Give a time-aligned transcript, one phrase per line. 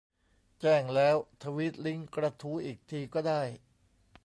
[0.61, 3.41] แจ้งแล้วทวีตลิงก์กระทู้อีกทีก็ได้